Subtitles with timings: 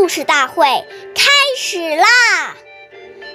[0.00, 0.64] 故事大会
[1.14, 2.56] 开始啦！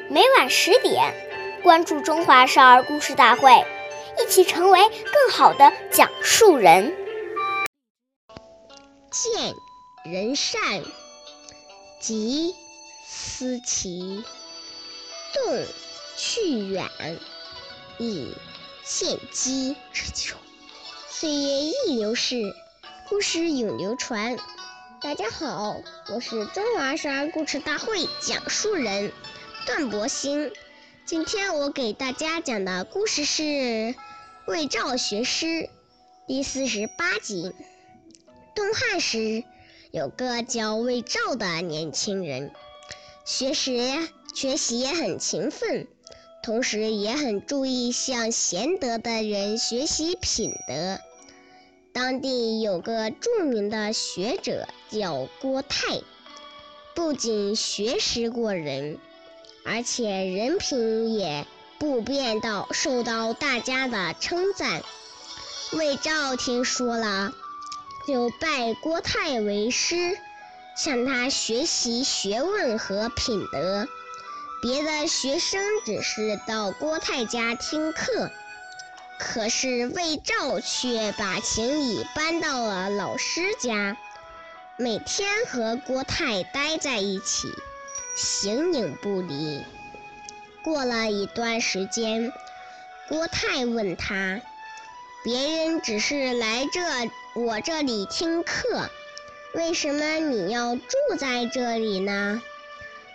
[0.10, 1.14] 每晚十点，
[1.62, 3.52] 关注《中华少儿故事大会》，
[4.20, 6.98] 一起成为更好的讲述人。
[9.12, 9.54] 见
[10.06, 10.84] 人善，
[12.02, 12.56] 即
[13.08, 14.24] 思齐；
[15.36, 15.64] 动
[16.18, 16.90] 去远，
[18.00, 18.34] 以
[18.84, 19.76] 见机。
[21.10, 22.56] 岁月易流逝，
[23.08, 24.36] 故事永流传。
[25.06, 29.12] 大家好，我是中华少儿故事大会讲述人
[29.68, 30.52] 段博鑫。
[31.06, 33.44] 今天我给大家讲的故事是
[34.48, 35.46] 《魏赵学诗》
[36.26, 37.54] 第四十八集。
[38.56, 39.44] 东汉时，
[39.92, 42.52] 有个叫魏赵的年轻人，
[43.24, 43.78] 学识
[44.34, 45.88] 学习也很勤奋，
[46.42, 51.00] 同时也很注意向贤德的人学习品德。
[51.96, 56.02] 当地有个著名的学者叫郭泰，
[56.94, 59.00] 不仅学识过人，
[59.64, 61.48] 而且人品也
[61.80, 64.82] 不变到受到大家的称赞。
[65.72, 67.32] 魏赵听说了，
[68.06, 70.18] 就拜郭泰为师，
[70.76, 73.88] 向他学习学问和品德。
[74.62, 78.30] 别的学生只是到郭泰家听课。
[79.18, 83.98] 可是魏赵却把行李搬到了老师家，
[84.78, 87.48] 每天和郭泰待在一起，
[88.18, 89.64] 形影不离。
[90.64, 92.34] 过了一段时间，
[93.08, 94.42] 郭泰问他
[95.24, 96.82] ：“别人只是来这
[97.36, 98.90] 我这里听课，
[99.54, 100.82] 为什么你要住
[101.18, 102.42] 在这里呢？”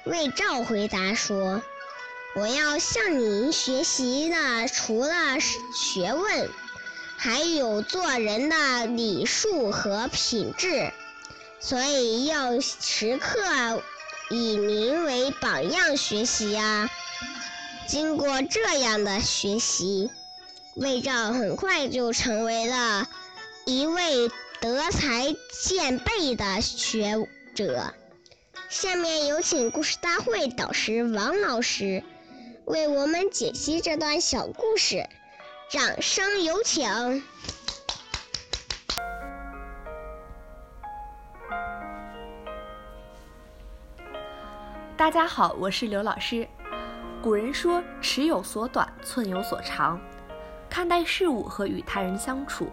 [0.05, 1.63] 魏赵回答说。
[2.37, 5.41] 我要向您学习的，除了
[5.75, 6.49] 学问，
[7.17, 10.93] 还有做人的礼数和品质，
[11.59, 13.83] 所以要时刻
[14.31, 16.89] 以您为榜样学习呀。
[17.89, 20.09] 经过这样的学习，
[20.77, 23.09] 魏照很快就成为了
[23.65, 25.35] 一位德才
[25.65, 27.27] 兼备的学
[27.57, 27.93] 者。
[28.69, 32.05] 下面有请故事大会导师王老师。
[32.71, 35.05] 为我们解析这段小故事，
[35.69, 36.89] 掌声有请。
[44.97, 46.47] 大家好，我是刘老师。
[47.21, 50.01] 古人说“尺有所短，寸有所长”。
[50.71, 52.71] 看待事物和与他人相处，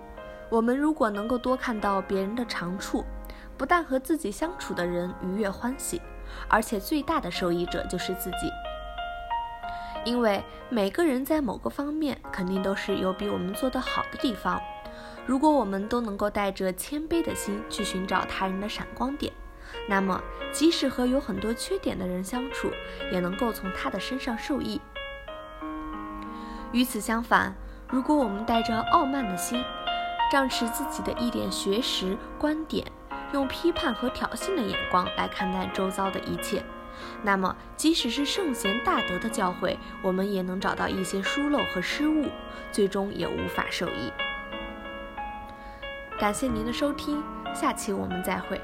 [0.47, 3.03] 我们如果能够多看到别人的长处，
[3.57, 5.99] 不但和自己相处的人愉悦欢喜，
[6.47, 8.51] 而且最大的受益者就是自己。
[10.07, 14.57] 因为每个人在某个方面肯定都是有比我们做得好的地方。
[15.25, 19.33] 如果我们都能够带着谦卑的心去寻找他人的闪光点，
[19.89, 20.23] 那么
[20.53, 22.71] 即使和有很多缺点的人相处，
[23.11, 24.79] 也能够从他的身上受益。
[26.71, 27.53] 与此相反，
[27.89, 29.61] 如果我们带着傲慢的心，
[30.31, 32.89] 仗持自己的一点学识观点，
[33.33, 36.63] 用批判和挑衅的眼光来看待周遭的一切。
[37.23, 42.27] 那么，即使是圣贤大德的教诲，我们也能找到一些疏漏和失误，
[42.71, 44.11] 最终也无法受益。
[46.19, 48.59] 感谢您的收听，下期我们再会。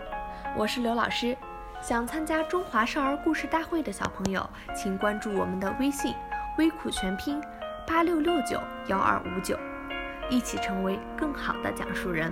[0.55, 1.37] 我是刘老师，
[1.81, 6.15] 想参加中华少儿故事大会的小朋友，请关注我们的微信
[6.57, 7.41] “微苦全拼
[7.85, 9.57] 八六六九幺二五九”，
[10.29, 12.31] 一起成为更好的讲述人。